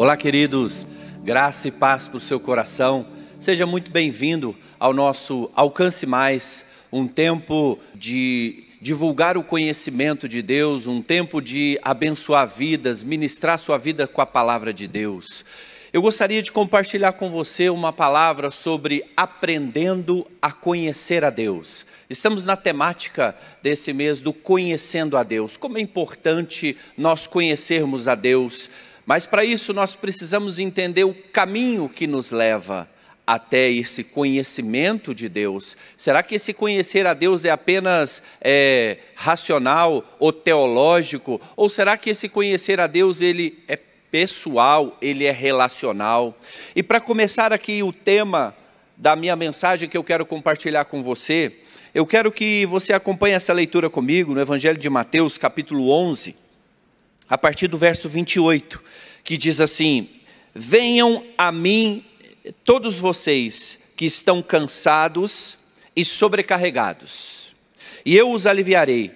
[0.00, 0.86] Olá, queridos,
[1.22, 3.06] graça e paz para o seu coração.
[3.38, 10.86] Seja muito bem-vindo ao nosso Alcance Mais, um tempo de divulgar o conhecimento de Deus,
[10.86, 15.44] um tempo de abençoar vidas, ministrar sua vida com a palavra de Deus.
[15.92, 21.84] Eu gostaria de compartilhar com você uma palavra sobre aprendendo a conhecer a Deus.
[22.08, 25.58] Estamos na temática desse mês do conhecendo a Deus.
[25.58, 28.70] Como é importante nós conhecermos a Deus,
[29.06, 32.88] mas para isso nós precisamos entender o caminho que nos leva
[33.26, 35.76] até esse conhecimento de Deus?
[35.96, 41.40] Será que esse conhecer a Deus é apenas é, racional ou teológico?
[41.56, 43.78] Ou será que esse conhecer a Deus ele é
[44.10, 46.36] pessoal, ele é relacional.
[46.74, 48.54] E para começar aqui o tema
[48.96, 51.52] da minha mensagem que eu quero compartilhar com você,
[51.94, 56.36] eu quero que você acompanhe essa leitura comigo no Evangelho de Mateus, capítulo 11,
[57.30, 58.82] a partir do verso 28,
[59.22, 60.08] que diz assim:
[60.52, 62.04] Venham a mim
[62.64, 65.56] todos vocês que estão cansados
[65.94, 67.54] e sobrecarregados,
[68.04, 69.12] e eu os aliviarei.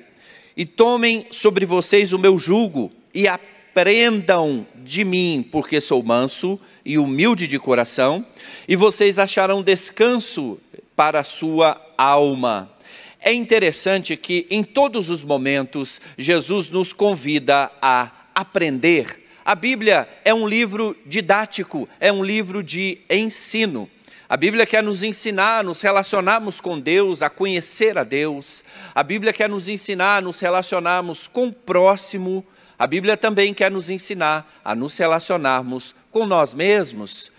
[0.57, 6.97] E tomem sobre vocês o meu jugo e aprendam de mim, porque sou manso e
[6.97, 8.25] humilde de coração,
[8.69, 10.61] e vocês acharão descanso
[10.95, 12.74] para a sua alma.
[13.27, 19.19] É interessante que em todos os momentos Jesus nos convida a aprender.
[19.43, 23.89] A Bíblia é um livro didático, é um livro de ensino.
[24.29, 28.63] A Bíblia quer nos ensinar a nos relacionarmos com Deus, a conhecer a Deus.
[28.95, 32.45] A Bíblia quer nos ensinar a nos relacionarmos com o próximo,
[32.79, 37.33] a Bíblia também quer nos ensinar a nos relacionarmos com nós mesmos.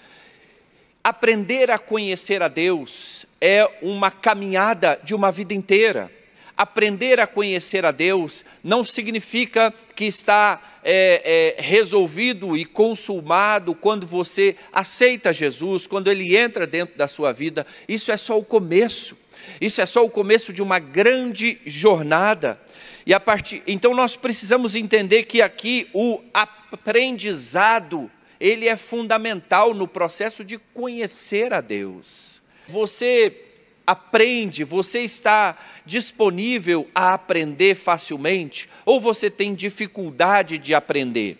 [1.05, 6.11] Aprender a conhecer a Deus é uma caminhada de uma vida inteira.
[6.57, 14.07] Aprender a conhecer a Deus não significa que está é, é, resolvido e consumado quando
[14.07, 17.67] você aceita Jesus, quando Ele entra dentro da sua vida.
[17.87, 19.15] Isso é só o começo.
[19.61, 22.59] Isso é só o começo de uma grande jornada.
[23.05, 28.09] E a partir, então nós precisamos entender que aqui o aprendizado,
[28.39, 32.41] ele é fundamental no processo de conhecer a Deus.
[32.67, 33.41] Você
[33.85, 41.37] aprende, você está disponível a aprender facilmente ou você tem dificuldade de aprender?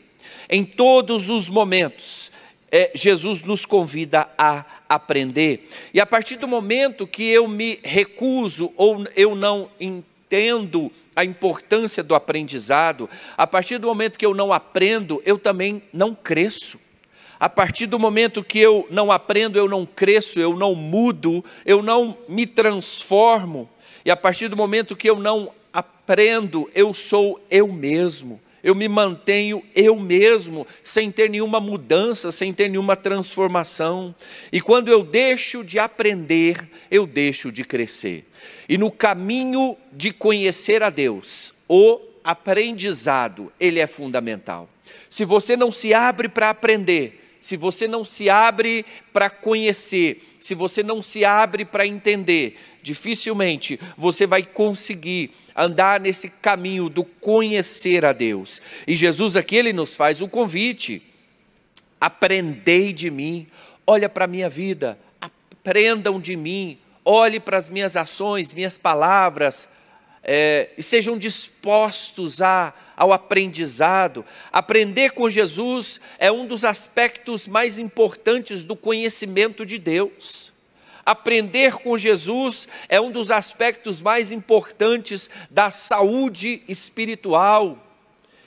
[0.50, 2.32] Em todos os momentos,
[2.72, 5.70] é, Jesus nos convida a aprender.
[5.94, 12.04] E a partir do momento que eu me recuso ou eu não entendo a importância
[12.04, 16.80] do aprendizado, a partir do momento que eu não aprendo, eu também não cresço.
[17.40, 21.82] A partir do momento que eu não aprendo, eu não cresço, eu não mudo, eu
[21.82, 23.70] não me transformo.
[24.04, 28.88] E a partir do momento que eu não aprendo, eu sou eu mesmo eu me
[28.88, 34.16] mantenho eu mesmo, sem ter nenhuma mudança, sem ter nenhuma transformação.
[34.52, 38.26] E quando eu deixo de aprender, eu deixo de crescer.
[38.68, 44.68] E no caminho de conhecer a Deus, o aprendizado, ele é fundamental.
[45.12, 48.84] Se você não se abre para aprender, se você não se abre
[49.14, 56.28] para conhecer, se você não se abre para entender, dificilmente você vai conseguir andar nesse
[56.28, 58.64] caminho do conhecer a Deus.
[58.88, 61.04] E Jesus aqui ele nos faz o convite:
[62.02, 63.46] aprendei de mim,
[63.86, 69.70] olha para a minha vida, aprendam de mim, olhe para as minhas ações, minhas palavras,
[70.24, 74.26] é, e sejam dispostos a, ao aprendizado.
[74.52, 80.54] Aprender com Jesus é um dos aspectos mais importantes do conhecimento de Deus.
[81.06, 87.85] Aprender com Jesus é um dos aspectos mais importantes da saúde espiritual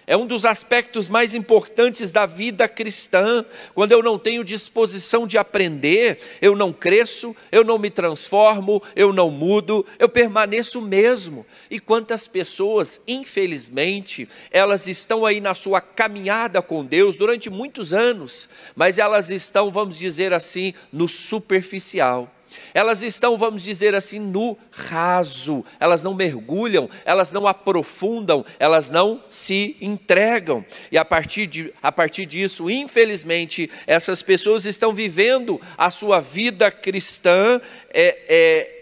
[0.08, 3.44] é um dos aspectos mais importantes da vida cristã.
[3.74, 9.12] Quando eu não tenho disposição de aprender, eu não cresço, eu não me transformo, eu
[9.12, 11.44] não mudo, eu permaneço mesmo.
[11.70, 18.48] E quantas pessoas, infelizmente, elas estão aí na sua caminhada com Deus durante muitos anos,
[18.74, 22.32] mas elas estão, vamos dizer assim, no superficial
[22.72, 29.22] elas estão, vamos dizer assim, no raso, elas não mergulham, elas não aprofundam, elas não
[29.30, 30.64] se entregam.
[30.90, 36.70] E a partir, de, a partir disso, infelizmente, essas pessoas estão vivendo a sua vida
[36.70, 37.60] cristã,
[37.90, 38.78] é, é,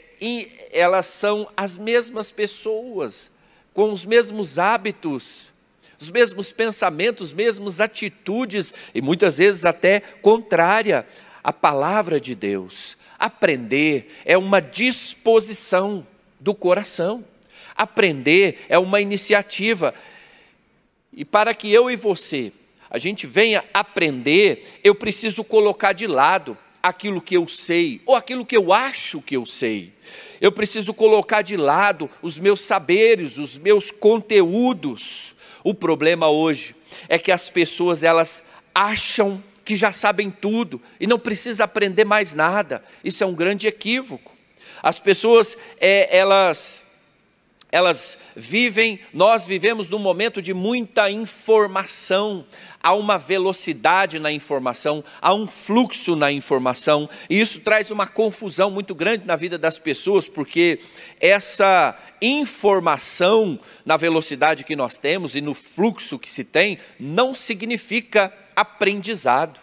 [0.73, 3.31] elas são as mesmas pessoas,
[3.73, 5.53] com os mesmos hábitos,
[6.01, 11.07] os mesmos pensamentos, as mesmas atitudes, e muitas vezes até contrária
[11.43, 12.97] à palavra de Deus.
[13.19, 16.07] Aprender é uma disposição
[16.39, 17.25] do coração.
[17.75, 19.95] Aprender é uma iniciativa.
[21.13, 22.53] E para que eu e você
[22.89, 28.47] a gente venha aprender, eu preciso colocar de lado aquilo que eu sei, ou aquilo
[28.47, 29.93] que eu acho que eu sei.
[30.41, 35.35] Eu preciso colocar de lado os meus saberes, os meus conteúdos.
[35.65, 36.77] O problema hoje
[37.09, 42.33] é que as pessoas elas acham que já sabem tudo e não precisa aprender mais
[42.33, 42.83] nada.
[43.05, 44.33] Isso é um grande equívoco.
[44.81, 46.87] As pessoas é, elas
[47.73, 52.47] elas vivem, nós vivemos num momento de muita informação,
[52.81, 58.71] há uma velocidade na informação, há um fluxo na informação, e isso traz uma confusão
[58.71, 60.79] muito grande na vida das pessoas, porque
[61.21, 68.33] essa informação na velocidade que nós temos e no fluxo que se tem, não significa
[68.57, 69.61] aprendizado.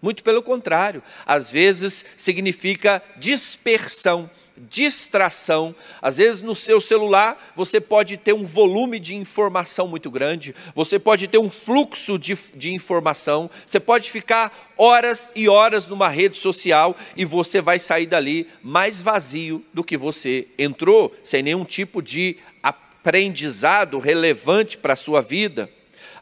[0.00, 5.74] Muito pelo contrário, às vezes significa dispersão distração.
[6.00, 10.98] Às vezes no seu celular você pode ter um volume de informação muito grande, você
[10.98, 16.36] pode ter um fluxo de, de informação, você pode ficar horas e horas numa rede
[16.36, 22.00] social e você vai sair dali mais vazio do que você entrou, sem nenhum tipo
[22.00, 25.70] de aprendizado relevante para a sua vida.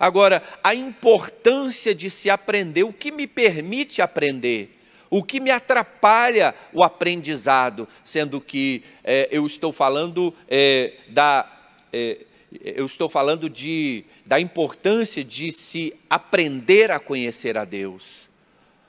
[0.02, 4.80] Agora, a importância de se aprender, o que me permite aprender?
[5.08, 11.46] o que me atrapalha o aprendizado, sendo que é, eu estou falando é, da.
[11.92, 12.16] É,
[12.64, 18.31] eu estou falando de, da importância de se aprender a conhecer a Deus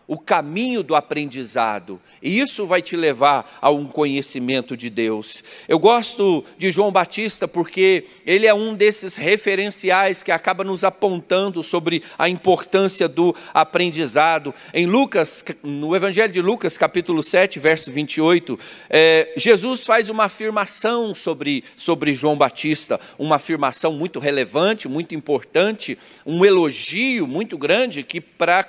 [0.08, 5.44] o caminho do aprendizado, e isso vai te levar a um conhecimento de Deus.
[5.68, 11.64] Eu gosto de João Batista porque ele é um desses referenciais que acaba nos apontando
[11.64, 14.54] sobre a importância do aprendizado.
[14.74, 18.60] Em Lucas, no Evangelho de Lucas, capítulo 7, verso 28,
[18.90, 25.98] é, Jesus faz uma afirmação sobre, sobre João Batista, uma afirmação muito relevante, muito importante,
[26.26, 28.64] um elogio muito grande que para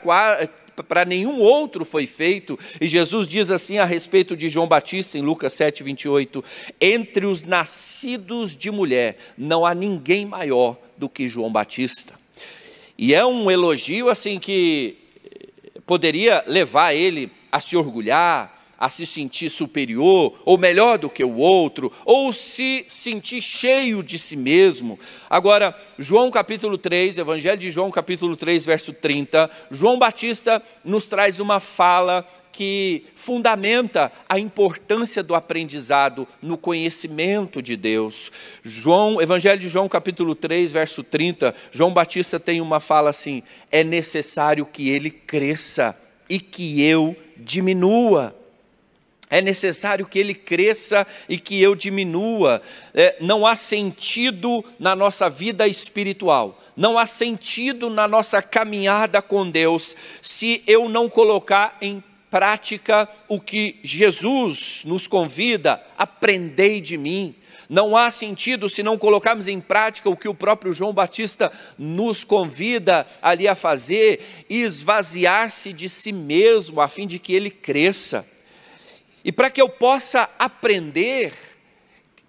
[0.83, 2.59] para nenhum outro foi feito.
[2.81, 6.43] E Jesus diz assim a respeito de João Batista, em Lucas 7, 28:
[6.81, 12.15] Entre os nascidos de mulher, não há ninguém maior do que João Batista.
[12.97, 14.97] E é um elogio assim que
[15.87, 21.37] poderia levar ele a se orgulhar, a se sentir superior ou melhor do que o
[21.37, 24.99] outro, ou se sentir cheio de si mesmo.
[25.29, 31.41] Agora, João capítulo 3, Evangelho de João capítulo 3, verso 30, João Batista nos traz
[31.41, 38.31] uma fala que fundamenta a importância do aprendizado no conhecimento de Deus.
[38.63, 43.43] João, Evangelho de João capítulo 3, verso 30, João Batista tem uma fala assim:
[43.73, 45.99] é necessário que ele cresça
[46.29, 48.35] e que eu diminua.
[49.31, 52.61] É necessário que ele cresça e que eu diminua.
[52.93, 59.49] É, não há sentido na nossa vida espiritual, não há sentido na nossa caminhada com
[59.49, 67.35] Deus, se eu não colocar em prática o que Jesus nos convida: aprendei de mim.
[67.69, 72.23] Não há sentido se não colocarmos em prática o que o próprio João Batista nos
[72.23, 78.27] convida ali a fazer, esvaziar-se de si mesmo, a fim de que ele cresça.
[79.25, 81.33] E para que eu possa aprender,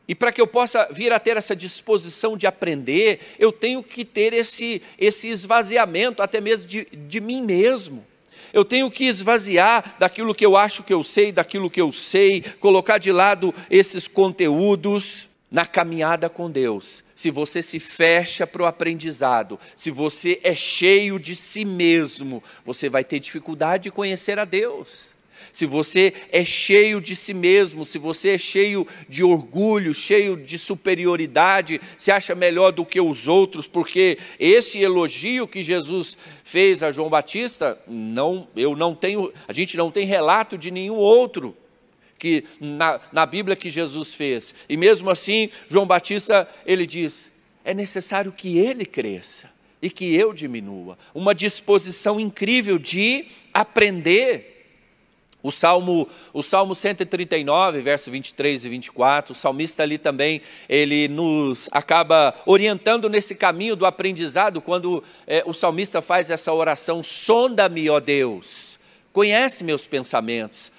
[0.07, 4.05] e para que eu possa vir a ter essa disposição de aprender, eu tenho que
[4.05, 8.05] ter esse, esse esvaziamento, até mesmo de, de mim mesmo.
[8.53, 12.41] Eu tenho que esvaziar daquilo que eu acho que eu sei, daquilo que eu sei,
[12.61, 17.03] colocar de lado esses conteúdos na caminhada com Deus.
[17.13, 22.87] Se você se fecha para o aprendizado, se você é cheio de si mesmo, você
[22.87, 25.14] vai ter dificuldade de conhecer a Deus
[25.55, 30.59] se você é cheio de si mesmo, se você é cheio de orgulho, cheio de
[30.59, 36.91] superioridade, se acha melhor do que os outros, porque esse elogio que Jesus fez a
[36.91, 41.55] João Batista, não, eu não tenho, a gente não tem relato de nenhum outro
[42.19, 44.53] que na, na Bíblia que Jesus fez.
[44.67, 47.31] E mesmo assim, João Batista, ele diz:
[47.63, 49.49] é necessário que ele cresça
[49.81, 50.97] e que eu diminua.
[51.13, 54.54] Uma disposição incrível de aprender
[55.45, 61.69] o Salmo, o Salmo 139, verso 23 e 24, o salmista ali também, ele nos
[61.71, 67.99] acaba orientando nesse caminho do aprendizado, quando é, o salmista faz essa oração: sonda-me, ó
[67.99, 68.79] Deus,
[69.13, 70.71] conhece meus pensamentos,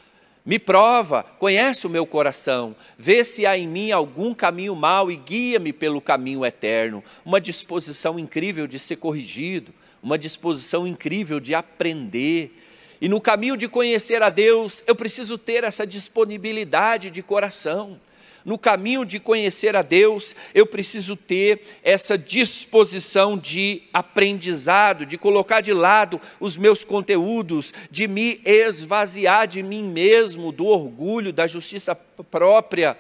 [0.44, 5.16] me prova, conhece o meu coração, vê se há em mim algum caminho mau e
[5.16, 7.04] guia-me pelo caminho eterno.
[7.25, 12.65] Uma disposição incrível de ser corrigido, uma disposição incrível de aprender
[13.00, 18.00] e no caminho de conhecer a Deus, eu preciso ter essa disponibilidade de coração.
[18.45, 25.61] no caminho de conhecer a Deus, eu preciso ter essa disposição de aprendizado, de colocar
[25.61, 31.93] de lado os meus conteúdos, de me esvaziar de mim mesmo, do orgulho, da justiça
[32.31, 32.97] própria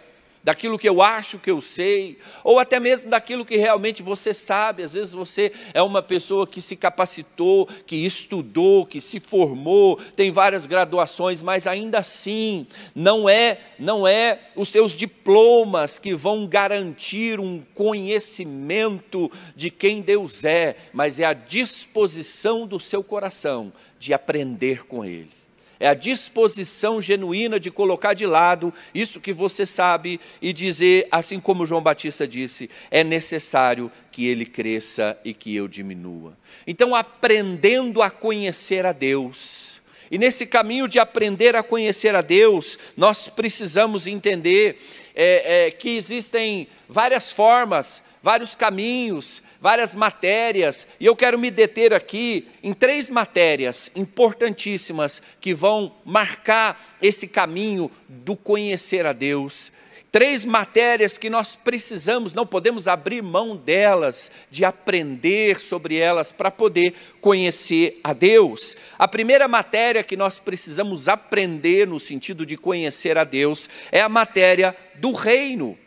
[0.46, 4.84] daquilo que eu acho que eu sei, ou até mesmo daquilo que realmente você sabe.
[4.84, 10.30] Às vezes você é uma pessoa que se capacitou, que estudou, que se formou, tem
[10.30, 17.40] várias graduações, mas ainda assim não é, não é os seus diplomas que vão garantir
[17.40, 24.86] um conhecimento de quem Deus é, mas é a disposição do seu coração de aprender
[24.86, 25.45] com ele
[25.78, 31.38] é a disposição genuína de colocar de lado isso que você sabe e dizer, assim
[31.38, 36.36] como João Batista disse, é necessário que ele cresça e que eu diminua.
[36.66, 42.78] Então, aprendendo a conhecer a Deus, e nesse caminho de aprender a conhecer a Deus,
[42.96, 44.78] nós precisamos entender
[45.14, 51.94] é, é, que existem várias formas, vários caminhos, várias matérias, e eu quero me deter
[51.94, 59.70] aqui em três matérias importantíssimas que vão marcar esse caminho do conhecer a Deus.
[60.10, 66.50] Três matérias que nós precisamos, não podemos abrir mão delas, de aprender sobre elas para
[66.50, 68.76] poder conhecer a Deus.
[68.98, 74.08] A primeira matéria que nós precisamos aprender no sentido de conhecer a Deus é a
[74.08, 75.78] matéria do reino.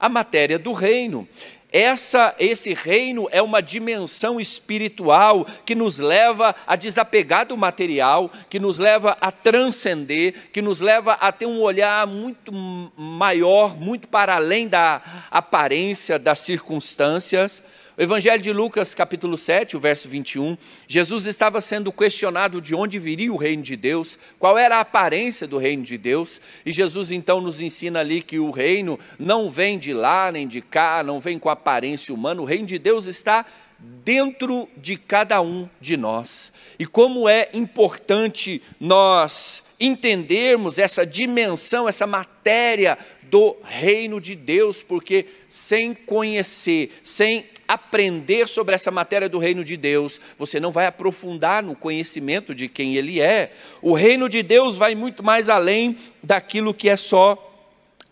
[0.00, 1.28] A matéria do reino.
[1.70, 8.58] Essa, esse reino é uma dimensão espiritual que nos leva a desapegar do material, que
[8.58, 12.50] nos leva a transcender, que nos leva a ter um olhar muito
[12.96, 17.62] maior, muito para além da aparência das circunstâncias.
[17.98, 22.96] O Evangelho de Lucas, capítulo 7, o verso 21, Jesus estava sendo questionado de onde
[22.96, 27.10] viria o reino de Deus, qual era a aparência do reino de Deus, e Jesus
[27.10, 31.18] então nos ensina ali que o reino não vem de lá nem de cá, não
[31.18, 33.44] vem com aparência humana, o reino de Deus está
[33.80, 36.52] dentro de cada um de nós.
[36.78, 45.26] E como é importante nós entendermos essa dimensão, essa matéria do reino de Deus, porque
[45.48, 51.62] sem conhecer, sem aprender sobre essa matéria do reino de Deus, você não vai aprofundar
[51.62, 53.52] no conhecimento de quem Ele é.
[53.82, 57.44] O reino de Deus vai muito mais além daquilo que é só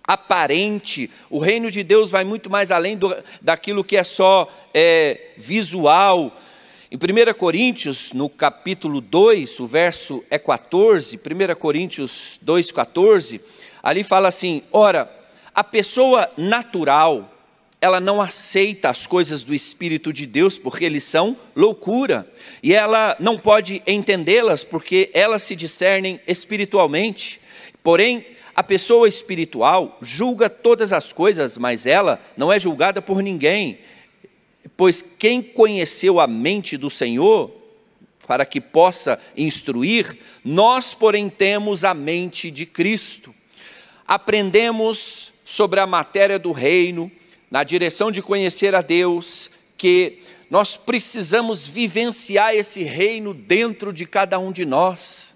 [0.07, 1.11] aparente.
[1.31, 6.37] O reino de Deus vai muito mais além do, daquilo que é só é, visual.
[6.91, 13.41] Em 1 Coríntios, no capítulo 2, o verso é 14, 1 Coríntios 2, 14,
[13.83, 15.11] ali fala assim: ora,
[15.53, 17.36] a pessoa natural,
[17.81, 22.31] ela não aceita as coisas do Espírito de Deus porque eles são loucura,
[22.63, 27.41] e ela não pode entendê-las porque elas se discernem espiritualmente.
[27.83, 33.79] Porém, a pessoa espiritual julga todas as coisas, mas ela não é julgada por ninguém,
[34.77, 37.53] pois quem conheceu a mente do Senhor,
[38.27, 43.33] para que possa instruir, nós, porém, temos a mente de Cristo.
[44.07, 47.11] Aprendemos sobre a matéria do reino,
[47.51, 54.39] na direção de conhecer a Deus, que nós precisamos vivenciar esse reino dentro de cada
[54.39, 55.35] um de nós.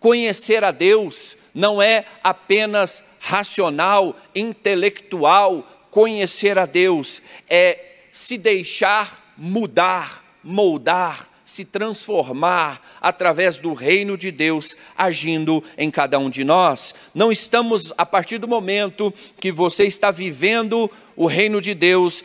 [0.00, 10.24] Conhecer a Deus não é apenas racional, intelectual, conhecer a Deus é se deixar mudar,
[10.42, 16.94] moldar, se transformar através do reino de Deus agindo em cada um de nós.
[17.14, 22.24] Não estamos, a partir do momento que você está vivendo o reino de Deus,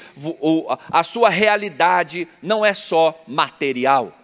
[0.89, 4.15] a sua realidade não é só material.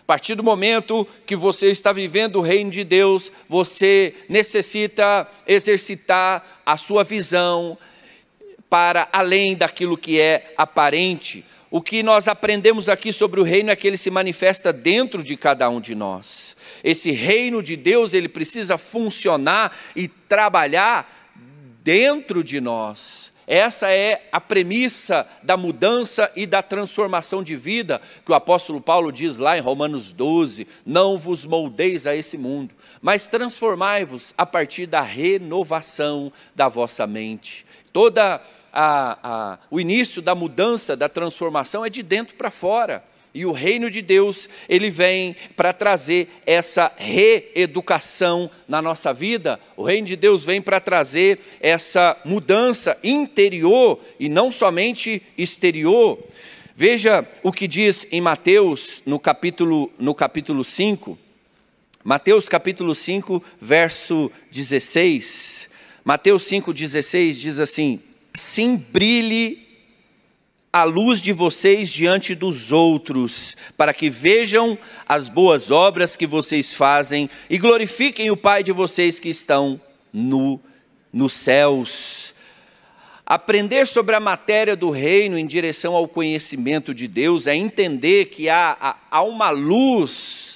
[0.00, 6.44] A partir do momento que você está vivendo o reino de Deus, você necessita exercitar
[6.66, 7.78] a sua visão
[8.70, 13.76] para além daquilo que é aparente o que nós aprendemos aqui sobre o reino é
[13.76, 16.56] que ele se manifesta dentro de cada um de nós.
[16.82, 21.30] Esse reino de Deus, ele precisa funcionar e trabalhar
[21.84, 23.30] dentro de nós.
[23.46, 29.12] Essa é a premissa da mudança e da transformação de vida que o apóstolo Paulo
[29.12, 34.86] diz lá em Romanos 12: Não vos moldeis a esse mundo, mas transformai-vos a partir
[34.86, 37.66] da renovação da vossa mente.
[37.92, 38.40] Toda
[38.72, 43.04] a, a, o início da mudança, da transformação é de dentro para fora.
[43.32, 49.60] E o reino de Deus, ele vem para trazer essa reeducação na nossa vida.
[49.76, 56.18] O reino de Deus vem para trazer essa mudança interior e não somente exterior.
[56.74, 61.16] Veja o que diz em Mateus, no capítulo, no capítulo 5.
[62.02, 65.70] Mateus capítulo 5, verso 16.
[66.04, 68.00] Mateus 5,16 diz assim:
[68.34, 69.66] Sim, brilhe
[70.72, 76.72] a luz de vocês diante dos outros, para que vejam as boas obras que vocês
[76.72, 79.80] fazem e glorifiquem o Pai de vocês que estão
[80.12, 80.60] no,
[81.12, 82.34] nos céus.
[83.26, 88.48] Aprender sobre a matéria do reino em direção ao conhecimento de Deus é entender que
[88.48, 90.49] há, há uma luz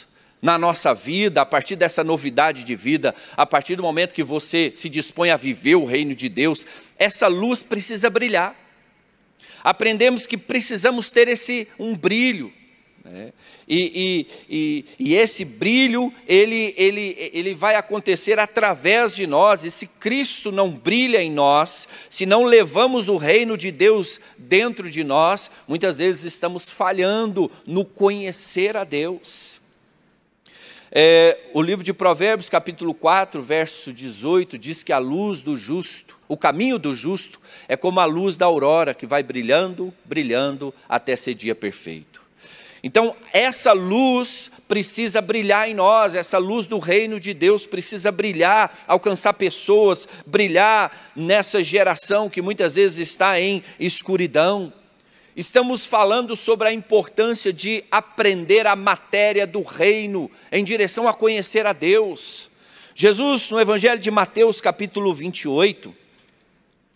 [0.45, 4.71] na nossa vida, a partir dessa novidade de vida, a partir do momento que você
[4.77, 6.65] se dispõe a viver o reino de Deus,
[6.97, 8.65] essa luz precisa brilhar
[9.65, 12.53] aprendemos que precisamos ter esse um brilho.
[13.03, 13.33] Né?
[13.67, 19.71] E, e, e, e, esse brilho, ele, ele, ele vai acontecer através de nós, e
[19.71, 25.03] se Cristo não brilha em nós, se não levamos o reino de Deus dentro de
[25.03, 29.64] nós, muitas vezes estamos falhando no conhecer a Deus.
[30.97, 36.21] É, o livro de Provérbios, capítulo 4, verso 18, diz que a luz do justo,
[36.29, 41.17] o caminho do justo, é como a luz da aurora que vai brilhando, brilhando até
[41.17, 42.23] ser dia perfeito.
[42.81, 48.85] Então, essa luz precisa brilhar em nós, essa luz do reino de Deus precisa brilhar,
[48.87, 54.73] alcançar pessoas, brilhar nessa geração que muitas vezes está em escuridão.
[55.37, 61.67] Estamos falando sobre a importância de aprender a matéria do reino em direção a conhecer
[61.67, 62.49] a Deus.
[62.95, 65.93] Jesus, no Evangelho de Mateus, capítulo 28,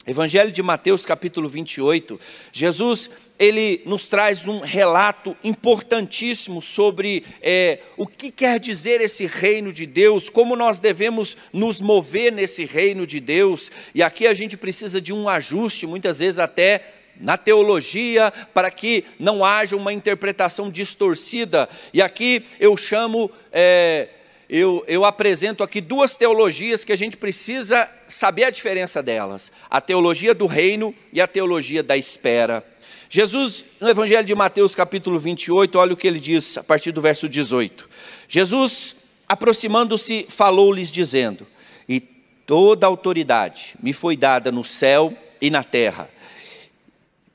[0.06, 2.18] Evangelho de Mateus, capítulo 28,
[2.52, 9.72] Jesus, ele nos traz um relato importantíssimo sobre é, o que quer dizer esse reino
[9.72, 14.56] de Deus, como nós devemos nos mover nesse reino de Deus, e aqui a gente
[14.56, 20.70] precisa de um ajuste, muitas vezes até na teologia, para que não haja uma interpretação
[20.70, 21.68] distorcida.
[21.92, 24.08] E aqui eu chamo, é,
[24.48, 29.80] eu, eu apresento aqui duas teologias que a gente precisa saber a diferença delas: a
[29.80, 32.64] teologia do reino e a teologia da espera.
[33.10, 37.00] Jesus, no Evangelho de Mateus, capítulo 28, olha o que ele diz a partir do
[37.00, 37.88] verso 18.
[38.28, 38.94] Jesus,
[39.26, 41.46] aproximando-se, falou-lhes, dizendo:
[41.88, 46.10] E toda autoridade me foi dada no céu e na terra.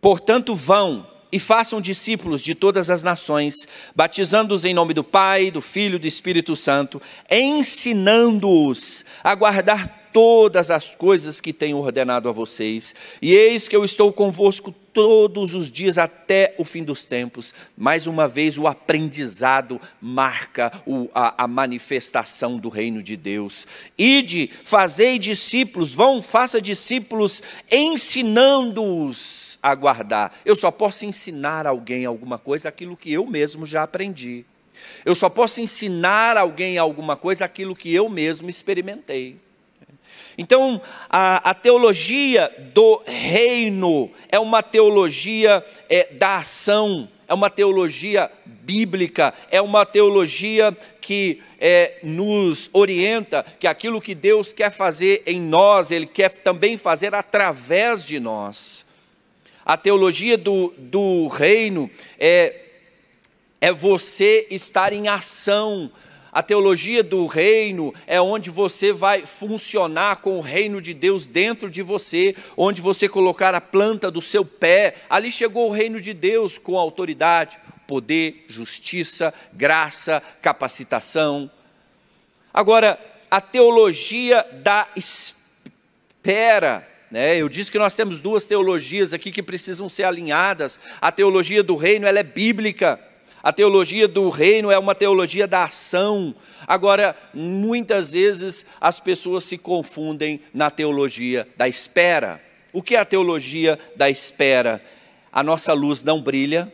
[0.04, 5.62] Portanto, vão e façam discípulos de todas as nações, batizando-os em nome do Pai, do
[5.62, 12.34] Filho e do Espírito Santo, ensinando-os a guardar todas as coisas que tenho ordenado a
[12.34, 12.94] vocês.
[13.22, 17.54] E eis que eu estou convosco todos os dias até o fim dos tempos.
[17.78, 23.66] Mais uma vez, o aprendizado marca o, a, a, manifestação do reino de Deus.
[23.98, 30.34] Ide, fazei discípulos, vão, faça discípulos, ensinando-os aguardar.
[30.46, 34.46] Eu só posso ensinar alguém alguma coisa aquilo que eu mesmo já aprendi.
[35.06, 39.38] Eu só posso ensinar alguém alguma coisa aquilo que eu mesmo experimentei.
[40.38, 48.32] Então, a, a teologia do reino é uma teologia é, da ação, é uma teologia
[48.46, 55.40] bíblica, é uma teologia que é, nos orienta que aquilo que Deus quer fazer em
[55.40, 58.83] nós, Ele quer também fazer através de nós.
[59.66, 62.66] A teologia do, do reino é,
[63.62, 65.90] é você estar em ação.
[66.34, 71.70] A teologia do reino é onde você vai funcionar com o reino de Deus dentro
[71.70, 74.96] de você, onde você colocar a planta do seu pé.
[75.10, 81.50] Ali chegou o reino de Deus com autoridade, poder, justiça, graça, capacitação.
[82.54, 83.00] Agora,
[83.32, 87.38] a teologia da espera né?
[87.38, 90.80] Eu disse que nós temos duas teologias aqui que precisam ser alinhadas.
[91.00, 93.00] A teologia do reino ela é bíblica.
[93.44, 96.34] A teologia do reino é uma teologia da ação.
[96.66, 102.42] Agora, muitas vezes as pessoas se confundem na teologia da espera.
[102.74, 104.84] O que é a teologia da espera?
[105.32, 106.74] A nossa luz não brilha,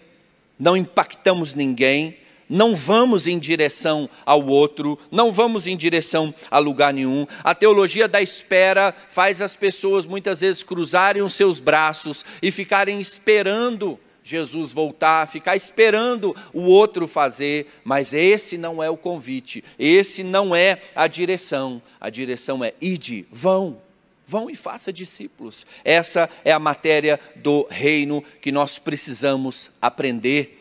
[0.58, 2.16] não impactamos ninguém,
[2.50, 7.28] não vamos em direção ao outro, não vamos em direção a lugar nenhum.
[7.44, 13.00] A teologia da espera faz as pessoas muitas vezes cruzarem os seus braços e ficarem
[13.00, 20.24] esperando Jesus voltar, ficar esperando o outro fazer, mas esse não é o convite, esse
[20.24, 21.82] não é a direção.
[22.00, 23.82] A direção é ide, vão.
[24.26, 25.66] Vão e faça discípulos.
[25.84, 30.59] Essa é a matéria do reino que nós precisamos aprender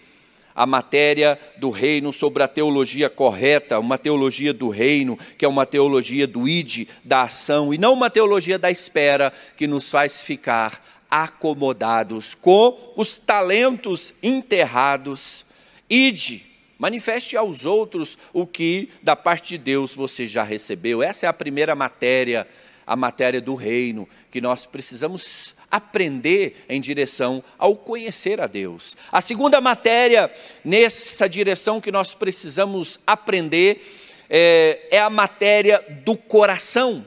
[0.58, 5.64] a matéria do reino, sobre a teologia correta, uma teologia do reino, que é uma
[5.64, 10.84] teologia do id, da ação, e não uma teologia da espera, que nos faz ficar
[11.08, 15.46] acomodados com os talentos enterrados.
[15.88, 16.44] Ide,
[16.76, 21.04] manifeste aos outros o que da parte de Deus você já recebeu.
[21.04, 22.48] Essa é a primeira matéria
[22.84, 28.96] a matéria do reino, que nós precisamos aprender em direção ao conhecer a Deus.
[29.12, 30.30] A segunda matéria
[30.64, 33.80] nessa direção que nós precisamos aprender
[34.30, 37.04] é, é a matéria do coração,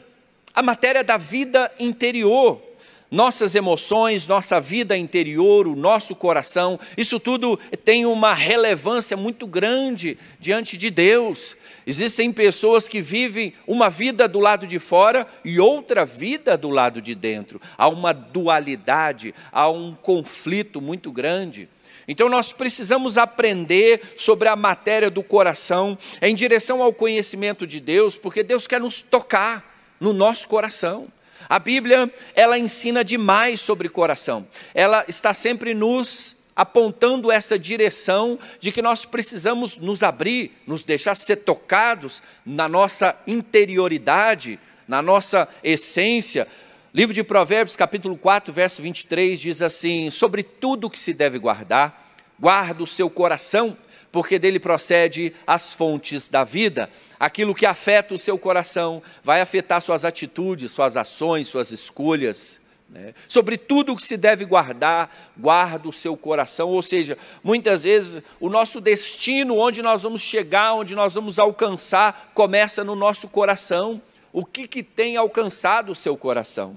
[0.54, 2.71] a matéria da vida interior
[3.12, 10.18] nossas emoções, nossa vida interior, o nosso coração, isso tudo tem uma relevância muito grande
[10.40, 11.58] diante de Deus.
[11.86, 17.02] Existem pessoas que vivem uma vida do lado de fora e outra vida do lado
[17.02, 17.62] de dentro.
[17.78, 21.68] Há uma dualidade, há um conflito muito grande.
[22.08, 28.18] Então nós precisamos aprender sobre a matéria do coração em direção ao conhecimento de Deus,
[28.18, 31.08] porque Deus quer nos tocar no nosso coração.
[31.50, 34.48] A Bíblia, ela ensina demais sobre coração.
[34.74, 41.16] Ela está sempre nos apontando essa direção de que nós precisamos nos abrir, nos deixar
[41.16, 46.48] ser tocados na nossa interioridade, na nossa essência.
[46.94, 52.16] Livro de Provérbios, capítulo 4, verso 23 diz assim: Sobre tudo que se deve guardar,
[52.40, 53.78] guarda o seu coração,
[54.12, 56.90] porque dele procede as fontes da vida.
[57.20, 62.60] Aquilo que afeta o seu coração vai afetar suas atitudes, suas ações, suas escolhas.
[62.90, 63.14] Né?
[63.28, 66.70] Sobre tudo que se deve guardar, guarda o seu coração.
[66.70, 72.32] Ou seja, muitas vezes o nosso destino, onde nós vamos chegar, onde nós vamos alcançar,
[72.34, 74.02] começa no nosso coração.
[74.34, 76.76] O que, que tem alcançado o seu coração?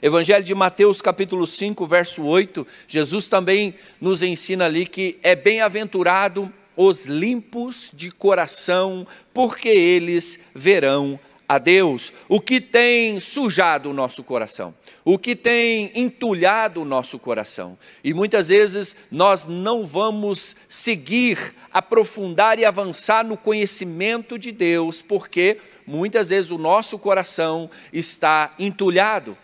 [0.00, 6.52] Evangelho de Mateus, capítulo 5, verso 8, Jesus também nos ensina ali que é bem-aventurado
[6.76, 12.12] os limpos de coração, porque eles verão a Deus.
[12.28, 17.78] O que tem sujado o nosso coração, o que tem entulhado o nosso coração.
[18.02, 25.58] E muitas vezes nós não vamos seguir, aprofundar e avançar no conhecimento de Deus, porque
[25.86, 29.36] muitas vezes o nosso coração está entulhado.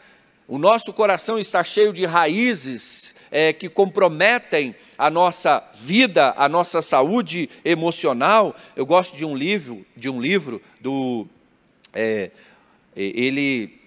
[0.48, 6.82] O nosso coração está cheio de raízes é, que comprometem a nossa vida, a nossa
[6.82, 8.54] saúde emocional.
[8.76, 11.26] Eu gosto de um livro, de um livro do
[11.94, 12.30] é,
[12.94, 13.80] ele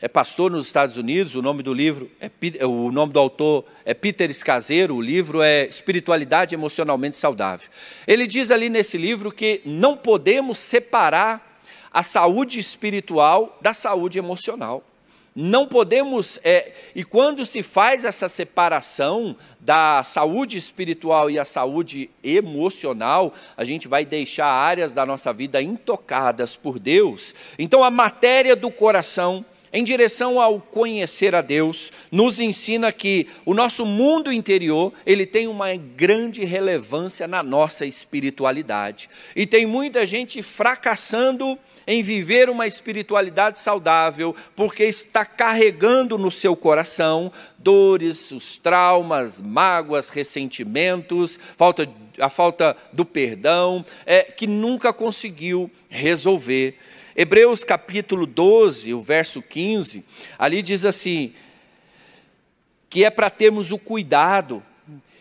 [0.00, 1.34] é pastor nos Estados Unidos.
[1.34, 4.96] O nome do livro é o nome do autor é Peter Escaseiro.
[4.96, 7.68] O livro é Espiritualidade emocionalmente saudável.
[8.06, 11.60] Ele diz ali nesse livro que não podemos separar
[11.92, 14.82] a saúde espiritual da saúde emocional.
[15.34, 22.10] Não podemos, é, e quando se faz essa separação da saúde espiritual e a saúde
[22.22, 27.34] emocional, a gente vai deixar áreas da nossa vida intocadas por Deus.
[27.58, 29.42] Então, a matéria do coração
[29.72, 35.46] em direção ao conhecer a Deus, nos ensina que o nosso mundo interior, ele tem
[35.46, 39.08] uma grande relevância na nossa espiritualidade.
[39.34, 46.54] E tem muita gente fracassando em viver uma espiritualidade saudável, porque está carregando no seu
[46.54, 55.70] coração dores, os traumas, mágoas, ressentimentos, falta, a falta do perdão, é, que nunca conseguiu
[55.88, 56.78] resolver.
[57.14, 60.04] Hebreus capítulo 12, o verso 15,
[60.38, 61.32] ali diz assim:
[62.88, 64.62] que é para termos o cuidado,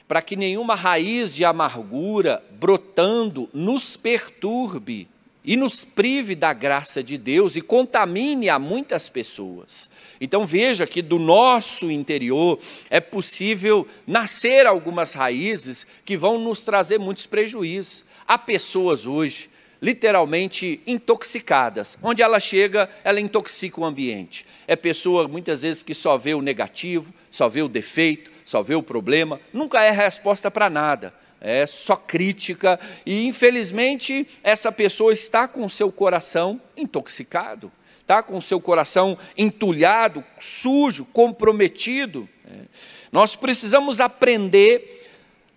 [0.08, 5.08] para que nenhuma raiz de amargura brotando nos perturbe
[5.44, 9.90] e nos prive da graça de Deus e contamine a muitas pessoas.
[10.20, 17.00] Então veja que do nosso interior é possível nascer algumas raízes que vão nos trazer
[17.00, 18.06] muitos prejuízos.
[18.28, 19.50] Há pessoas hoje
[19.82, 21.98] literalmente intoxicadas.
[22.04, 24.46] Onde ela chega, ela intoxica o ambiente.
[24.68, 28.76] É pessoa muitas vezes que só vê o negativo, só vê o defeito, só vê
[28.76, 31.14] o problema, nunca é resposta para nada.
[31.40, 38.38] É só crítica e infelizmente essa pessoa está com o seu coração intoxicado, está com
[38.38, 42.30] o seu coração entulhado, sujo, comprometido.
[42.46, 42.66] É.
[43.12, 45.10] Nós precisamos aprender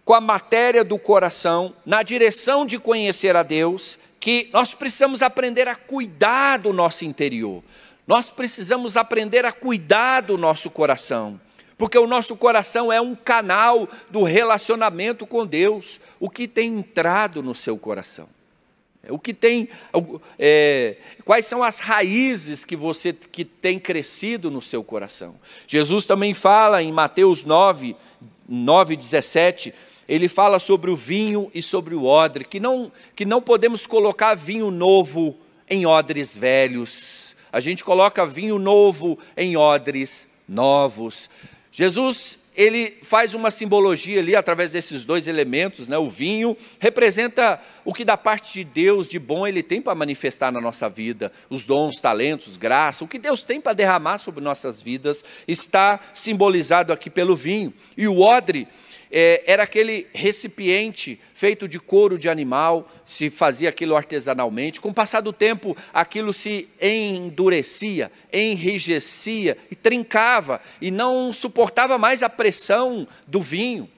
[0.07, 5.69] com a matéria do coração, na direção de conhecer a Deus, que nós precisamos aprender
[5.69, 7.63] a cuidar do nosso interior.
[8.07, 11.39] Nós precisamos aprender a cuidar do nosso coração,
[11.77, 16.01] porque o nosso coração é um canal do relacionamento com Deus.
[16.19, 18.27] O que tem entrado no seu coração?
[19.11, 19.69] O que tem,
[20.39, 25.35] é, quais são as raízes que você que tem crescido no seu coração?
[25.67, 27.95] Jesus também fala em Mateus 9,
[28.49, 29.75] 9, 17
[30.09, 34.35] ele fala sobre o vinho e sobre o odre, que não, que não podemos colocar
[34.35, 35.37] vinho novo
[35.69, 37.35] em odres velhos.
[37.53, 41.31] A gente coloca vinho novo em odres novos.
[41.71, 45.99] Jesus ele faz uma simbologia ali através desses dois elementos, né?
[45.99, 50.53] O vinho representa o que da parte de Deus de bom ele tem para manifestar
[50.53, 54.81] na nossa vida, os dons, talentos, graça, o que Deus tem para derramar sobre nossas
[54.81, 57.75] vidas está simbolizado aqui pelo vinho.
[57.97, 58.69] E o odre
[59.17, 64.81] é, era aquele recipiente feito de couro de animal, se fazia aquilo artesanalmente.
[64.81, 72.25] Com o passar do tempo, aquilo se endurecia, enrijecia e trincava, e não suportava mais
[72.25, 73.89] a pressão do vinho.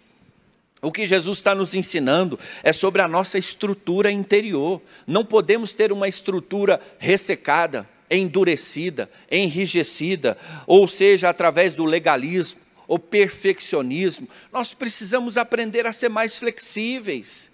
[0.82, 4.82] O que Jesus está nos ensinando é sobre a nossa estrutura interior.
[5.06, 14.28] Não podemos ter uma estrutura ressecada, endurecida, enrijecida, ou seja, através do legalismo o perfeccionismo.
[14.52, 17.50] Nós precisamos aprender a ser mais flexíveis.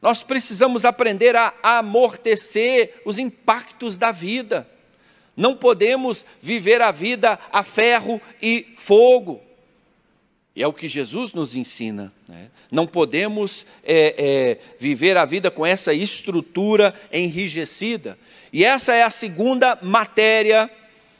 [0.00, 4.68] Nós precisamos aprender a amortecer os impactos da vida.
[5.36, 9.40] Não podemos viver a vida a ferro e fogo.
[10.54, 12.12] E é o que Jesus nos ensina.
[12.26, 12.50] Né?
[12.70, 18.18] Não podemos é, é, viver a vida com essa estrutura enrijecida.
[18.52, 20.70] E essa é a segunda matéria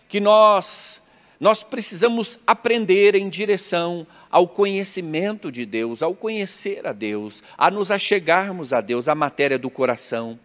[0.08, 1.00] que nós
[1.40, 7.92] nós precisamos aprender em direção ao conhecimento de Deus, ao conhecer a Deus, a nos
[7.92, 10.38] achegarmos a Deus, a matéria do coração.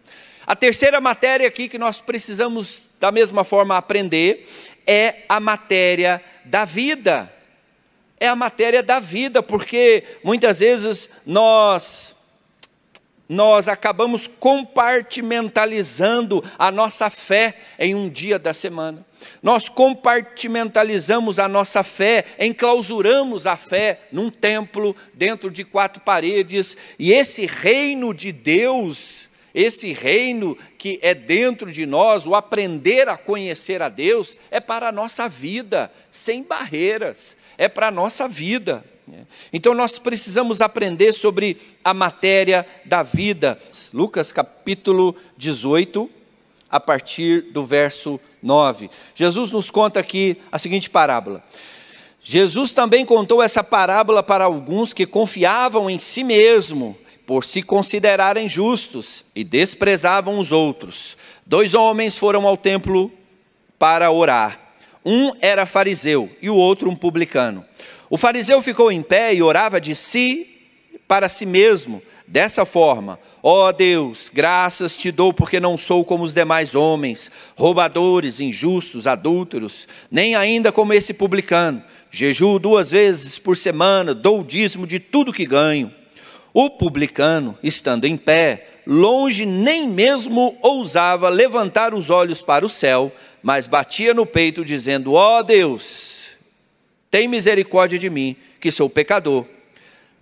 [0.46, 4.48] A terceira matéria aqui que nós precisamos, da mesma forma, aprender
[4.86, 7.32] é a matéria da vida.
[8.20, 12.14] É a matéria da vida, porque muitas vezes nós
[13.26, 19.02] nós acabamos compartimentalizando a nossa fé em um dia da semana.
[19.42, 27.12] Nós compartimentalizamos a nossa fé, enclausuramos a fé num templo, dentro de quatro paredes, e
[27.12, 33.82] esse reino de Deus, esse reino que é dentro de nós, o aprender a conhecer
[33.82, 38.84] a Deus, é para a nossa vida, sem barreiras, é para a nossa vida.
[39.52, 43.58] Então nós precisamos aprender sobre a matéria da vida.
[43.92, 46.10] Lucas capítulo 18,
[46.74, 48.90] a partir do verso 9.
[49.14, 51.40] Jesus nos conta aqui a seguinte parábola.
[52.20, 58.48] Jesus também contou essa parábola para alguns que confiavam em si mesmo, por se considerarem
[58.48, 61.16] justos, e desprezavam os outros.
[61.46, 63.08] Dois homens foram ao templo
[63.78, 64.58] para orar.
[65.04, 67.64] Um era fariseu e o outro um publicano.
[68.10, 70.58] O fariseu ficou em pé e orava de si
[71.06, 76.34] para si mesmo, dessa forma: Ó Deus, graças te dou porque não sou como os
[76.34, 81.82] demais homens, roubadores, injustos, adúlteros, nem ainda como esse publicano.
[82.10, 85.92] Jejuo duas vezes por semana, dou o dízimo de tudo que ganho.
[86.52, 93.12] O publicano, estando em pé, longe nem mesmo ousava levantar os olhos para o céu,
[93.42, 96.24] mas batia no peito, dizendo: Ó Deus,
[97.10, 99.44] tem misericórdia de mim, que sou pecador.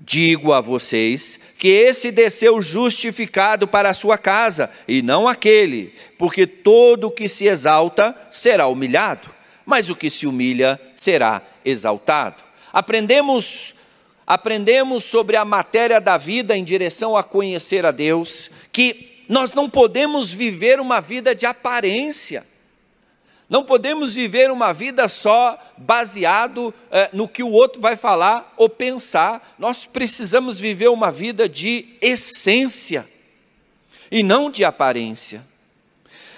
[0.05, 6.45] Digo a vocês que esse desceu justificado para a sua casa, e não aquele, porque
[6.45, 9.31] todo o que se exalta será humilhado,
[9.65, 12.43] mas o que se humilha será exaltado.
[12.73, 13.77] Aprendemos
[14.27, 19.71] aprendemos sobre a matéria da vida em direção a conhecer a Deus, que nós não
[19.71, 22.45] podemos viver uma vida de aparência.
[23.53, 28.67] Não podemos viver uma vida só baseado eh, no que o outro vai falar ou
[28.67, 29.55] pensar.
[29.59, 33.07] Nós precisamos viver uma vida de essência
[34.11, 35.45] e não de aparência.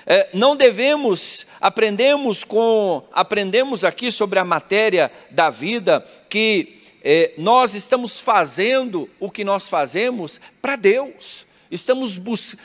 [0.05, 7.77] Eh, não devemos aprendemos com aprendemos aqui sobre a matéria da vida que eh, nós
[7.77, 11.47] estamos fazendo o que nós fazemos para Deus.
[11.71, 12.21] Estamos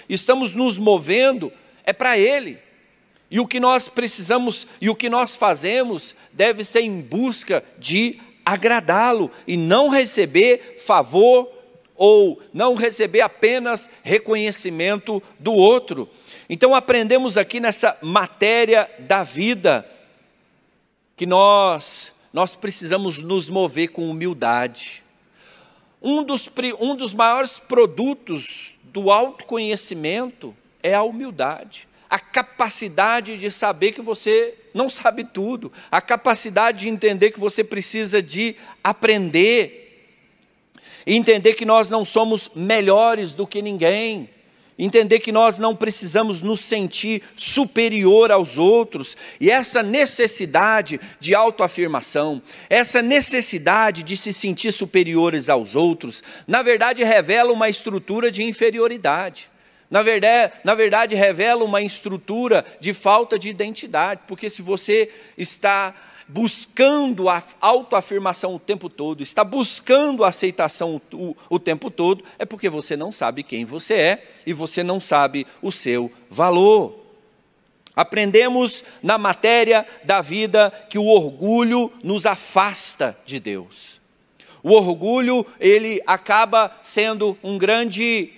[0.09, 2.67] estamos nos movendo é para Ele.
[3.31, 8.19] E o que nós precisamos e o que nós fazemos deve ser em busca de
[8.43, 11.47] agradá-lo e não receber favor
[11.95, 16.09] ou não receber apenas reconhecimento do outro.
[16.49, 19.87] Então aprendemos aqui nessa matéria da vida
[21.15, 25.03] que nós nós precisamos nos mover com humildade.
[25.99, 33.91] Um dos, um dos maiores produtos do autoconhecimento é a humildade a capacidade de saber
[33.91, 40.07] que você não sabe tudo, a capacidade de entender que você precisa de aprender,
[41.05, 44.29] entender que nós não somos melhores do que ninguém,
[44.77, 52.41] entender que nós não precisamos nos sentir superior aos outros, e essa necessidade de autoafirmação,
[52.69, 59.49] essa necessidade de se sentir superiores aos outros, na verdade revela uma estrutura de inferioridade
[59.89, 65.95] na verdade, na verdade, revela uma estrutura de falta de identidade, porque se você está
[66.27, 72.45] buscando a autoafirmação o tempo todo, está buscando a aceitação o, o, tempo todo, é
[72.45, 76.99] porque você não sabe quem você é e você não sabe o seu valor.
[77.95, 83.99] Aprendemos na matéria da vida que o orgulho nos afasta de Deus.
[84.61, 88.33] O orgulho, ele acaba sendo um grande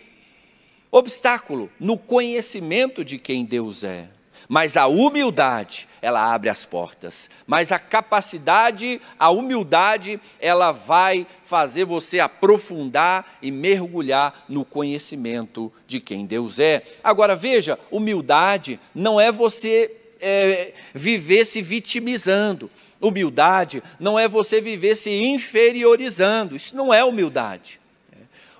[0.92, 4.10] obstáculo no conhecimento de quem Deus é.
[4.50, 7.30] Mas a humildade, ela abre as portas.
[7.48, 16.02] Mas a capacidade, a humildade, ela vai fazer você aprofundar e mergulhar no conhecimento de
[16.02, 16.84] quem Deus é.
[17.02, 22.70] Agora veja, humildade não é você é, viver se vitimizando.
[23.00, 26.56] Humildade não é você viver se inferiorizando.
[26.56, 27.81] Isso não é humildade.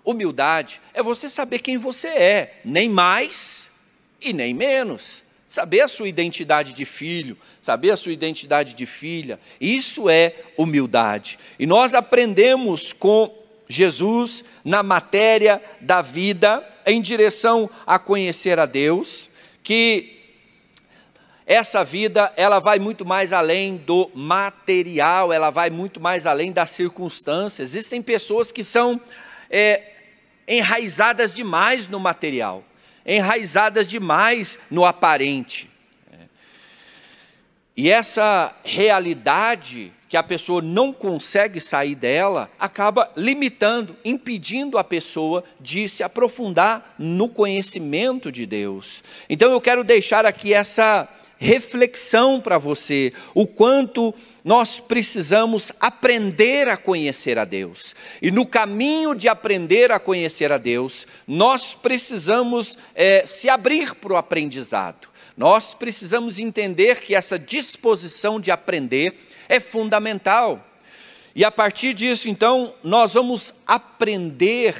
[0.04, 3.70] Humildade é você saber quem você é, nem mais
[4.20, 9.38] e nem menos saber a sua identidade de filho, saber a sua identidade de filha.
[9.60, 11.38] Isso é humildade.
[11.60, 13.38] E nós aprendemos com
[13.68, 19.30] Jesus na matéria da vida, em direção a conhecer a Deus,
[19.62, 20.22] que
[21.46, 26.70] essa vida ela vai muito mais além do material, ela vai muito mais além das
[26.70, 27.72] circunstâncias.
[27.72, 29.02] Existem pessoas que são
[29.50, 29.91] é,
[30.48, 32.64] enraizadas demais no material
[33.06, 35.70] enraizadas demais no aparente.
[37.76, 45.42] E essa realidade que a pessoa não consegue sair dela, acaba limitando, impedindo a pessoa
[45.58, 49.02] de se aprofundar no conhecimento de Deus.
[49.30, 51.08] Então eu quero deixar aqui essa
[51.42, 54.14] reflexão para você, o quanto
[54.46, 57.96] nós precisamos aprender a conhecer a Deus.
[58.22, 64.14] E no caminho de aprender a conhecer a Deus, nós precisamos é, se abrir para
[64.14, 65.10] o aprendizado.
[65.36, 69.16] Nós precisamos entender que essa disposição de aprender
[69.50, 70.64] é fundamental.
[71.36, 74.76] E a partir disso, então, nós vamos aprender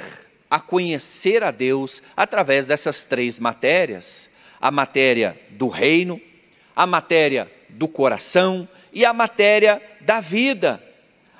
[0.48, 6.20] a conhecer a Deus através dessas três matérias: a matéria do reino,
[6.74, 10.82] a matéria do coração e a matéria da vida.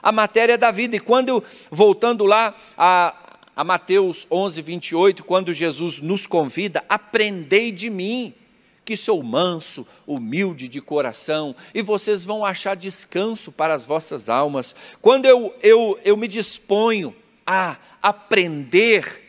[0.02, 0.96] A matéria da vida.
[0.96, 3.14] E quando, voltando lá a,
[3.54, 8.34] a Mateus 11, 28, quando Jesus nos convida, aprendei de mim,
[8.84, 14.74] que sou manso, humilde de coração, e vocês vão achar descanso para as vossas almas.
[15.00, 17.14] Quando eu, eu, eu me disponho
[17.46, 19.22] a aprender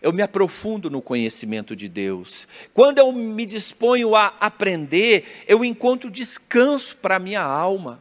[0.00, 2.46] eu me aprofundo no conhecimento de Deus.
[2.72, 8.00] Quando eu me disponho a aprender, eu encontro descanso para a minha alma.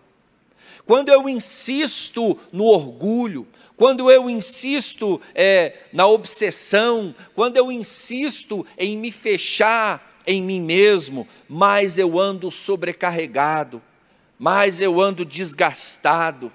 [0.85, 8.95] Quando eu insisto no orgulho, quando eu insisto é, na obsessão, quando eu insisto em
[8.95, 13.81] me fechar em mim mesmo, mais eu ando sobrecarregado,
[14.37, 16.51] mais eu ando desgastado.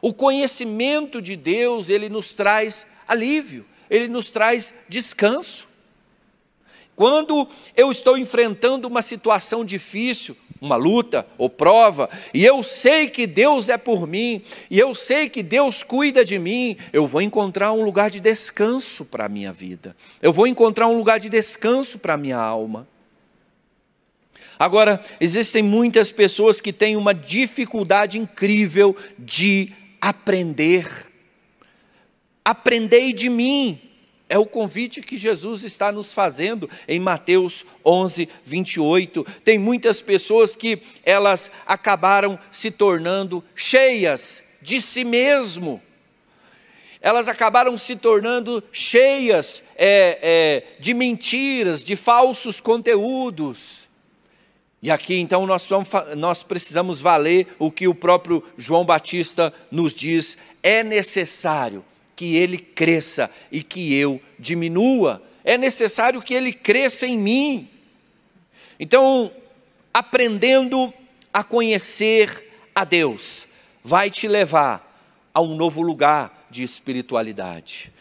[0.00, 5.68] O conhecimento de Deus, ele nos traz alívio ele nos traz descanso.
[6.96, 13.26] Quando eu estou enfrentando uma situação difícil, uma luta ou prova, e eu sei que
[13.26, 17.72] Deus é por mim, e eu sei que Deus cuida de mim, eu vou encontrar
[17.72, 21.98] um lugar de descanso para a minha vida, eu vou encontrar um lugar de descanso
[21.98, 22.88] para a minha alma.
[24.58, 31.11] Agora, existem muitas pessoas que têm uma dificuldade incrível de aprender
[32.44, 33.80] Aprendei de mim.
[34.28, 39.26] É o convite que Jesus está nos fazendo em Mateus 11, 28.
[39.44, 45.82] Tem muitas pessoas que elas acabaram se tornando cheias de si mesmo.
[46.98, 53.86] Elas acabaram se tornando cheias é, é, de mentiras, de falsos conteúdos.
[54.80, 59.92] E aqui então nós, vamos, nós precisamos valer o que o próprio João Batista nos
[59.92, 65.22] diz: é necessário que ele cresça e que eu diminua.
[65.44, 67.68] É necessário que ele cresça em mim.
[68.78, 69.30] Então,
[69.92, 70.92] aprendendo
[71.32, 73.46] a conhecer a Deus,
[73.82, 74.88] vai te levar
[75.34, 77.92] a um novo lugar de espiritualidade.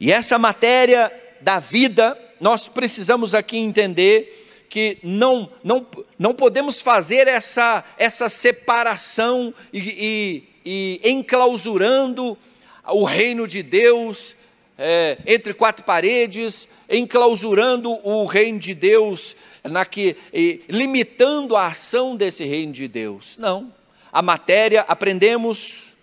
[0.00, 5.86] E essa matéria da vida, nós precisamos aqui entender que não, não,
[6.18, 9.78] não podemos fazer essa, essa separação e,
[10.64, 12.36] e, e enclausurando
[12.86, 14.36] o reino de Deus
[14.76, 20.16] é, entre quatro paredes, enclausurando o reino de Deus, na que,
[20.68, 23.36] limitando a ação desse reino de Deus.
[23.38, 23.72] Não.
[24.12, 25.94] A matéria, aprendemos,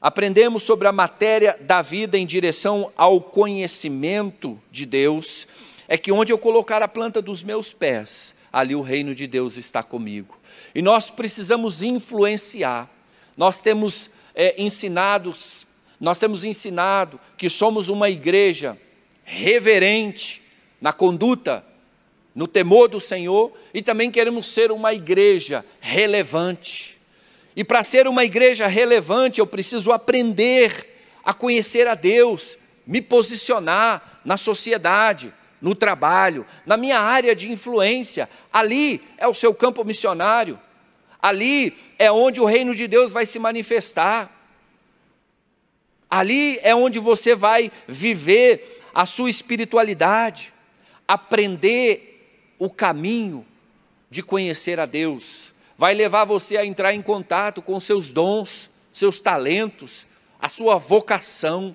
[0.00, 5.46] aprendemos sobre a matéria da vida em direção ao conhecimento de Deus,
[5.86, 9.56] é que onde eu colocar a planta dos meus pés, ali o reino de Deus
[9.56, 10.38] está comigo.
[10.74, 12.90] E nós precisamos influenciar.
[13.36, 15.34] Nós temos é, ensinado,
[16.00, 18.78] nós temos ensinado que somos uma igreja
[19.22, 20.42] reverente
[20.80, 21.64] na conduta,
[22.34, 26.98] no temor do Senhor, e também queremos ser uma igreja relevante.
[27.54, 30.88] E para ser uma igreja relevante, eu preciso aprender
[31.22, 38.28] a conhecer a Deus, me posicionar na sociedade, no trabalho, na minha área de influência.
[38.50, 40.58] Ali é o seu campo missionário.
[41.20, 44.39] Ali é onde o reino de Deus vai se manifestar.
[46.10, 50.52] Ali é onde você vai viver a sua espiritualidade,
[51.06, 53.46] aprender o caminho
[54.10, 55.54] de conhecer a Deus.
[55.78, 60.06] Vai levar você a entrar em contato com seus dons, seus talentos,
[60.40, 61.74] a sua vocação.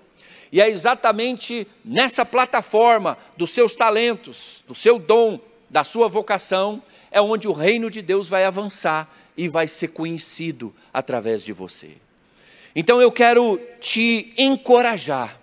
[0.52, 7.22] E é exatamente nessa plataforma dos seus talentos, do seu dom, da sua vocação, é
[7.22, 12.05] onde o reino de Deus vai avançar e vai ser conhecido através de você.
[12.76, 15.40] Então eu quero te encorajar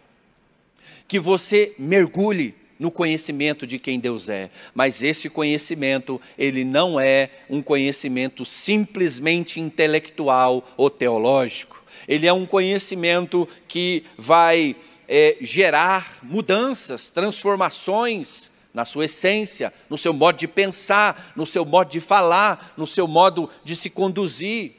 [1.08, 7.30] que você mergulhe no conhecimento de quem Deus é, mas esse conhecimento, ele não é
[7.48, 14.74] um conhecimento simplesmente intelectual ou teológico, ele é um conhecimento que vai
[15.08, 21.90] é, gerar mudanças, transformações na sua essência, no seu modo de pensar, no seu modo
[21.90, 24.72] de falar, no seu modo de se conduzir.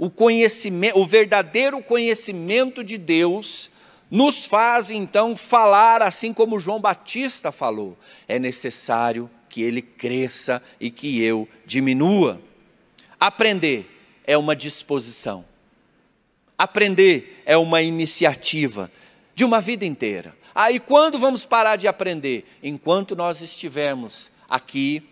[0.00, 3.70] O conhecimento, o verdadeiro conhecimento de Deus
[4.10, 7.98] nos faz então falar assim como João Batista falou.
[8.26, 12.40] É necessário que ele cresça e que eu diminua.
[13.20, 13.94] Aprender
[14.24, 15.44] é uma disposição.
[16.56, 18.90] Aprender é uma iniciativa
[19.34, 20.34] de uma vida inteira.
[20.54, 22.46] Aí ah, quando vamos parar de aprender?
[22.62, 25.06] Enquanto nós estivermos aqui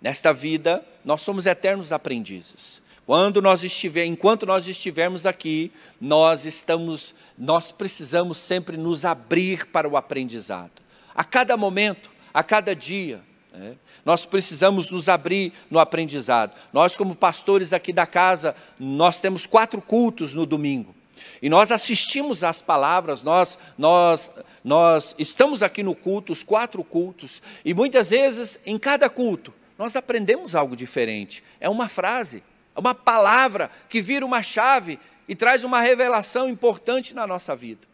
[0.00, 2.80] nesta vida, nós somos eternos aprendizes.
[3.10, 9.88] Quando nós estiver, enquanto nós estivermos aqui, nós estamos, nós precisamos sempre nos abrir para
[9.88, 10.70] o aprendizado.
[11.12, 13.20] A cada momento, a cada dia,
[13.52, 13.74] né?
[14.04, 16.56] Nós precisamos nos abrir no aprendizado.
[16.72, 20.94] Nós, como pastores aqui da casa, nós temos quatro cultos no domingo.
[21.42, 24.30] E nós assistimos às palavras, nós, nós,
[24.62, 29.96] nós estamos aqui no culto, os quatro cultos, e muitas vezes, em cada culto, nós
[29.96, 31.42] aprendemos algo diferente.
[31.58, 32.40] É uma frase,
[32.80, 37.88] uma palavra que vira uma chave e traz uma revelação importante na nossa vida.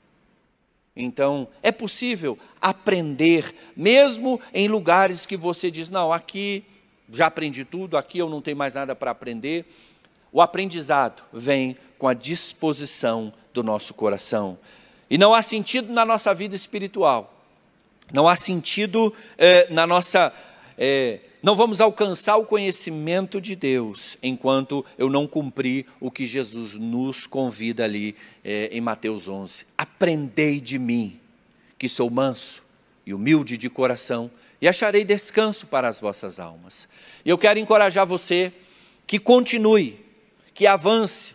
[0.96, 6.64] Então, é possível aprender, mesmo em lugares que você diz: não, aqui
[7.12, 9.66] já aprendi tudo, aqui eu não tenho mais nada para aprender.
[10.32, 14.58] O aprendizado vem com a disposição do nosso coração.
[15.08, 17.32] E não há sentido na nossa vida espiritual,
[18.12, 20.32] não há sentido eh, na nossa.
[20.78, 26.74] Eh, não vamos alcançar o conhecimento de Deus enquanto eu não cumprir o que Jesus
[26.74, 29.66] nos convida ali eh, em Mateus 11.
[29.76, 31.20] Aprendei de mim,
[31.78, 32.64] que sou manso
[33.04, 34.30] e humilde de coração,
[34.60, 36.88] e acharei descanso para as vossas almas.
[37.24, 38.52] E eu quero encorajar você
[39.06, 40.00] que continue,
[40.54, 41.34] que avance.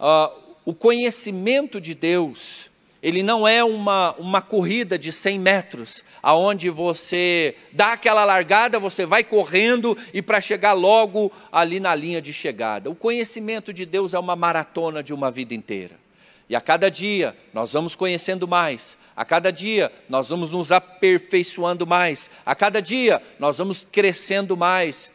[0.00, 2.70] Uh, o conhecimento de Deus
[3.02, 9.06] ele não é uma, uma corrida de 100 metros, aonde você dá aquela largada, você
[9.06, 12.90] vai correndo e para chegar logo ali na linha de chegada.
[12.90, 15.94] O conhecimento de Deus é uma maratona de uma vida inteira.
[16.48, 21.86] E a cada dia nós vamos conhecendo mais, a cada dia nós vamos nos aperfeiçoando
[21.86, 25.10] mais, a cada dia nós vamos crescendo mais.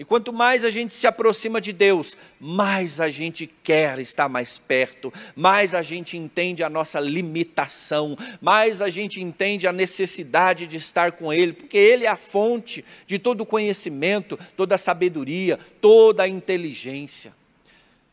[0.00, 4.56] E quanto mais a gente se aproxima de Deus, mais a gente quer estar mais
[4.56, 10.78] perto, mais a gente entende a nossa limitação, mais a gente entende a necessidade de
[10.78, 15.58] estar com Ele, porque Ele é a fonte de todo o conhecimento, toda a sabedoria,
[15.82, 17.34] toda a inteligência.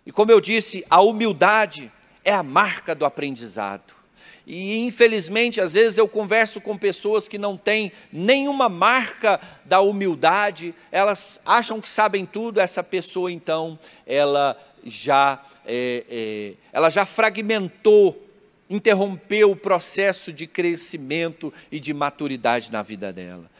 [0.05, 1.89] E como eu disse, a humildade
[2.21, 3.96] é a marca do aprendizado.
[4.49, 10.73] E infelizmente, às vezes eu converso com pessoas que não têm nenhuma marca da humildade,
[10.89, 18.25] elas acham que sabem tudo, essa pessoa então, ela já, é, é, ela já fragmentou,
[18.69, 23.51] interrompeu o processo de crescimento e de maturidade na vida dela.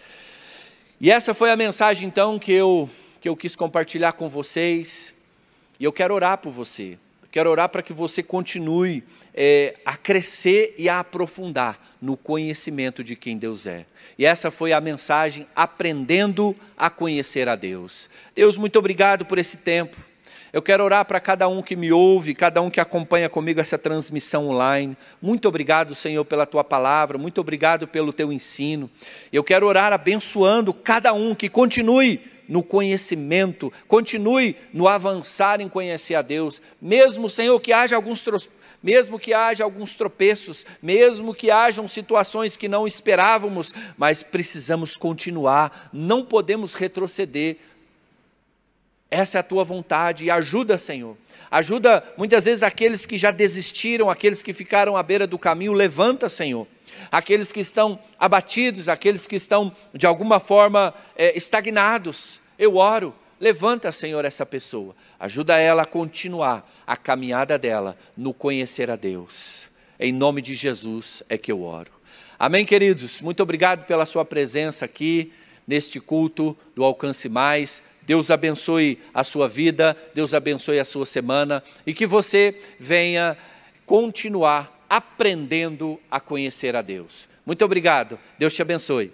[1.02, 5.14] E essa foi a mensagem então que eu, que eu quis compartilhar com vocês,
[5.78, 6.98] e eu quero orar por você.
[7.30, 9.04] Quero orar para que você continue
[9.40, 13.86] é, a crescer e a aprofundar no conhecimento de quem Deus é.
[14.18, 18.10] E essa foi a mensagem, aprendendo a conhecer a Deus.
[18.34, 19.96] Deus, muito obrigado por esse tempo.
[20.52, 23.78] Eu quero orar para cada um que me ouve, cada um que acompanha comigo essa
[23.78, 24.98] transmissão online.
[25.22, 28.90] Muito obrigado, Senhor, pela tua palavra, muito obrigado pelo teu ensino.
[29.32, 36.16] Eu quero orar abençoando cada um que continue no conhecimento, continue no avançar em conhecer
[36.16, 38.22] a Deus, mesmo, Senhor, que haja alguns
[38.88, 45.90] mesmo que haja alguns tropeços, mesmo que hajam situações que não esperávamos, mas precisamos continuar,
[45.92, 47.58] não podemos retroceder.
[49.12, 51.18] Essa é a tua vontade e ajuda, Senhor.
[51.52, 56.30] Ajuda muitas vezes aqueles que já desistiram, aqueles que ficaram à beira do caminho, levanta,
[56.30, 56.66] Senhor.
[57.12, 62.40] Aqueles que estão abatidos, aqueles que estão de alguma forma é, estagnados.
[62.58, 64.96] Eu oro, levanta, Senhor, essa pessoa.
[65.20, 69.70] Ajuda ela a continuar a caminhada dela no conhecer a Deus.
[70.00, 71.92] Em nome de Jesus é que eu oro.
[72.40, 73.20] Amém, queridos?
[73.22, 75.32] Muito obrigado pela sua presença aqui
[75.68, 77.82] neste culto do Alcance Mais.
[78.04, 83.38] Deus abençoe a sua vida, Deus abençoe a sua semana e que você venha
[83.86, 87.28] continuar aprendendo a conhecer a Deus.
[87.46, 88.18] Muito obrigado.
[88.38, 89.12] Deus te abençoe.